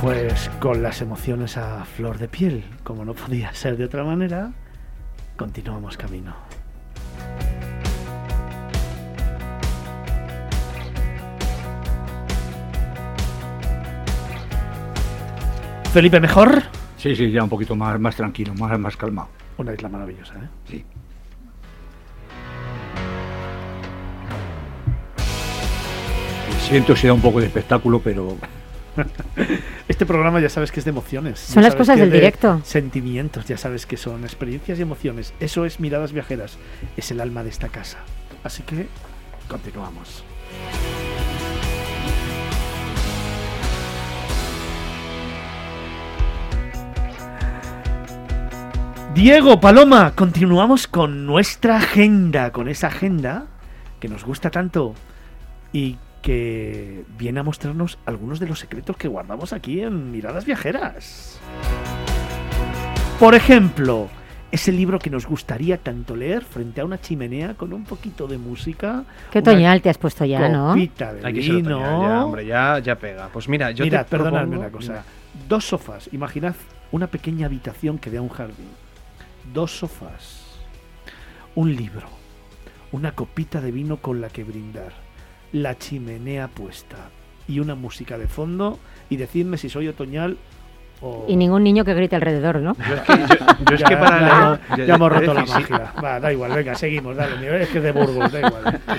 [0.00, 4.50] Pues con las emociones a flor de piel, como no podía ser de otra manera,
[5.36, 6.34] continuamos camino.
[15.92, 16.62] Felipe, ¿mejor?
[16.96, 19.28] Sí, sí, ya un poquito más, más tranquilo, más, más calmado.
[19.58, 20.48] Una isla maravillosa, ¿eh?
[20.64, 20.84] Sí.
[26.60, 28.38] Siento si da un poco de espectáculo, pero
[29.88, 31.38] Este programa ya sabes que es de emociones.
[31.38, 32.60] Son las cosas del directo.
[32.64, 35.34] Sentimientos, ya sabes que son experiencias y emociones.
[35.40, 36.58] Eso es miradas viajeras.
[36.96, 37.98] Es el alma de esta casa.
[38.44, 38.86] Así que
[39.48, 40.24] continuamos.
[49.14, 53.46] Diego, Paloma, continuamos con nuestra agenda, con esa agenda
[53.98, 54.94] que nos gusta tanto
[55.72, 61.38] y que viene a mostrarnos algunos de los secretos que guardamos aquí en Miradas Viajeras.
[63.18, 64.08] Por ejemplo,
[64.50, 68.38] ese libro que nos gustaría tanto leer frente a una chimenea con un poquito de
[68.38, 69.04] música.
[69.30, 70.68] Qué una otoñal te has puesto ya, ¿no?
[70.68, 71.80] copita de ser vino.
[71.80, 73.28] ya, hombre, ya, ya pega.
[73.32, 75.04] Pues mira, yo Mirad, te perdonadme propongo- una cosa.
[75.48, 76.08] Dos sofás.
[76.12, 76.54] Imaginad
[76.92, 78.68] una pequeña habitación que dé a un jardín.
[79.52, 80.44] Dos sofás.
[81.54, 82.06] Un libro.
[82.92, 84.92] Una copita de vino con la que brindar.
[85.52, 86.96] La chimenea puesta.
[87.48, 88.78] Y una música de fondo.
[89.08, 90.36] Y decidme si soy otoñal
[91.02, 91.24] o...
[91.26, 92.76] Y ningún niño que grite alrededor, ¿no?
[92.76, 95.44] Yo es que, yo- yo es Ya- que para ya, leer- ya hemos roto la
[95.46, 95.92] magia.
[96.02, 97.62] Va, da igual, venga, seguimos, dale.
[97.62, 98.80] Es que es de Burgos, da igual.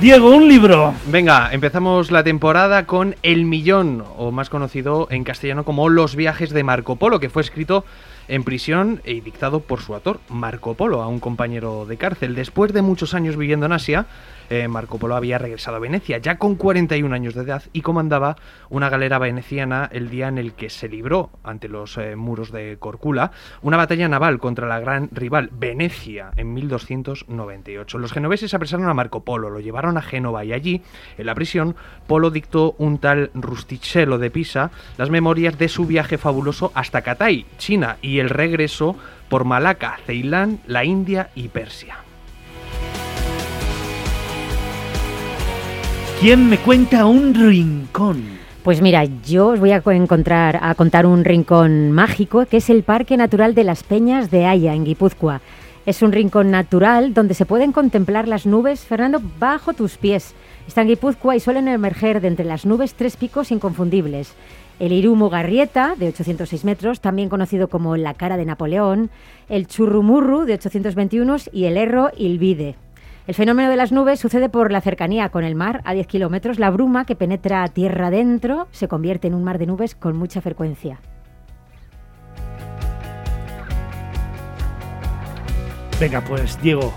[0.00, 0.94] Diego, un libro.
[1.06, 6.50] Venga, empezamos la temporada con El Millón, o más conocido en castellano como Los viajes
[6.50, 7.84] de Marco Polo, que fue escrito
[8.28, 12.34] en prisión y dictado por su autor, Marco Polo, a un compañero de cárcel.
[12.34, 14.06] Después de muchos años viviendo en Asia,
[14.50, 18.36] eh, Marco Polo había regresado a Venecia, ya con 41 años de edad, y comandaba
[18.68, 22.76] una galera veneciana el día en el que se libró ante los eh, muros de
[22.78, 27.98] Corcula una batalla naval contra la gran rival Venecia en 1298.
[27.98, 30.82] Los genoveses apresaron a Marco Polo, lo llevaron a Génova y allí,
[31.16, 36.18] en la prisión, Polo dictó un tal Rustichello de Pisa las memorias de su viaje
[36.18, 38.96] fabuloso hasta Catay, China, y el regreso
[39.28, 41.96] por Malaca, Ceilán, la India y Persia.
[46.20, 48.22] ¿Quién me cuenta un rincón?
[48.62, 52.70] Pues mira, yo os voy a co- encontrar a contar un rincón mágico que es
[52.70, 55.42] el Parque Natural de las Peñas de Haya en Guipúzcoa.
[55.84, 60.34] Es un rincón natural donde se pueden contemplar las nubes, Fernando, bajo tus pies.
[60.66, 64.34] Está en Guipúzcoa y suelen emerger de entre las nubes tres picos inconfundibles.
[64.80, 69.10] El Irumu Garrieta, de 806 metros, también conocido como la cara de Napoleón,
[69.48, 72.76] el Churrumurru, de 821, y el Erro Ilvide.
[73.26, 76.58] El fenómeno de las nubes sucede por la cercanía con el mar a 10 kilómetros.
[76.58, 80.40] La bruma que penetra tierra adentro se convierte en un mar de nubes con mucha
[80.40, 81.00] frecuencia.
[86.00, 86.92] Venga, pues, Diego,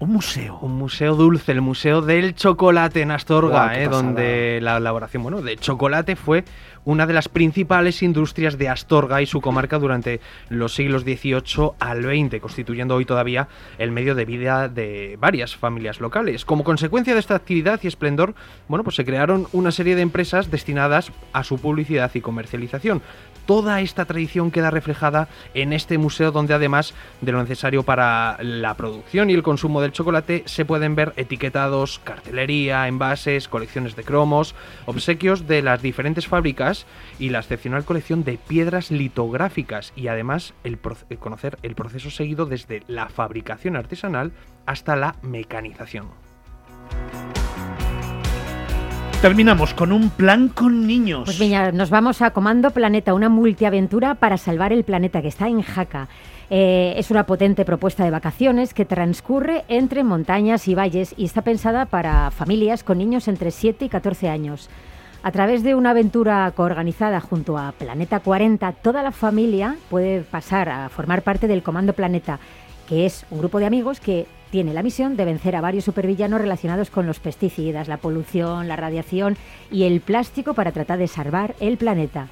[0.00, 0.58] un museo.
[0.62, 5.56] Un museo dulce, el Museo del Chocolate en Astorga, eh, donde la elaboración bueno, de
[5.56, 6.44] chocolate fue
[6.84, 12.02] una de las principales industrias de Astorga y su comarca durante los siglos XVIII al
[12.02, 13.48] XX, constituyendo hoy todavía
[13.78, 16.44] el medio de vida de varias familias locales.
[16.44, 18.34] Como consecuencia de esta actividad y esplendor,
[18.68, 23.02] bueno, pues se crearon una serie de empresas destinadas a su publicidad y comercialización.
[23.48, 26.92] Toda esta tradición queda reflejada en este museo donde además
[27.22, 31.98] de lo necesario para la producción y el consumo del chocolate se pueden ver etiquetados,
[32.04, 34.54] cartelería, envases, colecciones de cromos,
[34.84, 36.84] obsequios de las diferentes fábricas
[37.18, 40.78] y la excepcional colección de piedras litográficas y además el
[41.18, 44.32] conocer el proceso seguido desde la fabricación artesanal
[44.66, 46.27] hasta la mecanización.
[49.20, 51.22] Terminamos con un plan con niños.
[51.24, 55.48] Pues mira, nos vamos a Comando Planeta, una multiaventura para salvar el planeta que está
[55.48, 56.06] en Jaca.
[56.50, 61.42] Eh, es una potente propuesta de vacaciones que transcurre entre montañas y valles y está
[61.42, 64.70] pensada para familias con niños entre 7 y 14 años.
[65.24, 70.68] A través de una aventura coorganizada junto a Planeta 40, toda la familia puede pasar
[70.68, 72.38] a formar parte del Comando Planeta,
[72.88, 76.40] que es un grupo de amigos que tiene la misión de vencer a varios supervillanos
[76.40, 79.36] relacionados con los pesticidas, la polución, la radiación
[79.70, 82.28] y el plástico para tratar de salvar el planeta.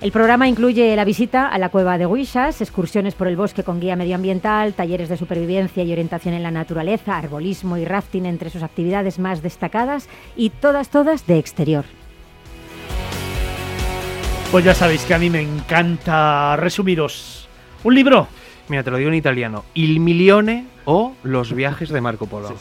[0.00, 3.80] El programa incluye la visita a la cueva de Huishas, excursiones por el bosque con
[3.80, 8.62] guía medioambiental, talleres de supervivencia y orientación en la naturaleza, arbolismo y rafting entre sus
[8.62, 11.84] actividades más destacadas y todas, todas de exterior.
[14.52, 17.48] Pues ya sabéis que a mí me encanta resumiros.
[17.82, 18.28] Un libro.
[18.68, 19.64] Mira, te lo digo en italiano.
[19.74, 22.54] Il milione o los viajes de Marco Polo.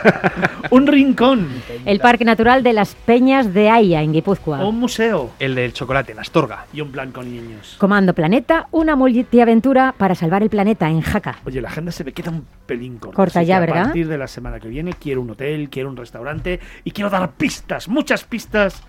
[0.70, 1.48] Un rincón.
[1.86, 4.66] El Parque Natural de las Peñas de Haya, en Guipúzcoa.
[4.66, 5.30] Un museo.
[5.38, 6.66] El del chocolate en Astorga.
[6.74, 7.76] Y un plan con niños.
[7.78, 11.38] Comando Planeta, una multiaventura para salvar el planeta en Jaca.
[11.46, 13.16] Oye, la agenda se me queda un pelín corta.
[13.16, 13.80] Corta ya, ¿verdad?
[13.80, 17.08] A partir de la semana que viene quiero un hotel, quiero un restaurante y quiero
[17.08, 18.82] dar pistas, muchas pistas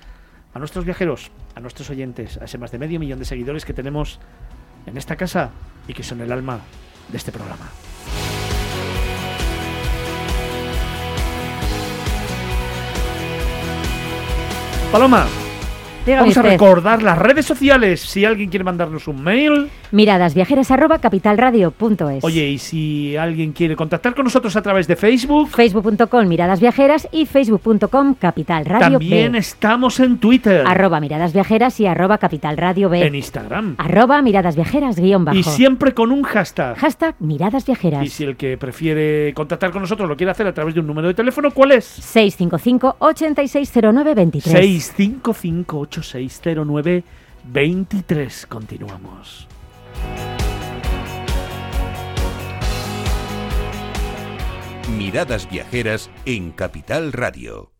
[0.53, 3.73] a nuestros viajeros, a nuestros oyentes, a ese más de medio millón de seguidores que
[3.73, 4.19] tenemos
[4.85, 5.51] en esta casa
[5.87, 6.59] y que son el alma
[7.09, 7.69] de este programa.
[14.91, 15.25] Paloma,
[16.05, 16.51] Dígame vamos a usted.
[16.53, 18.01] recordar las redes sociales.
[18.01, 22.23] Si alguien quiere mandarnos un mail, Miradasviajeras arroba capitalradio.es.
[22.23, 27.07] Oye, y si alguien quiere contactar con nosotros a través de Facebook, Facebook.com Miradas Viajeras
[27.11, 29.37] y Facebook.com Capital Radio también B.
[29.37, 33.05] estamos en Twitter, Arroba Miradas Viajeras y arroba Capital Radio B.
[33.05, 35.37] en Instagram, Arroba Miradas Viajeras guion bajo.
[35.37, 36.77] y siempre con un hashtag.
[36.77, 38.03] Hashtag Miradas Viajeras.
[38.05, 40.87] Y si el que prefiere contactar con nosotros lo quiere hacer a través de un
[40.87, 41.85] número de teléfono, ¿cuál es?
[41.85, 42.95] 655
[45.91, 47.03] 860923
[47.53, 48.47] 655-8609-23.
[48.47, 49.47] Continuamos.
[54.97, 57.69] Miradas viajeras en Capital Radio.